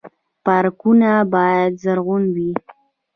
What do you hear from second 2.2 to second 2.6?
وي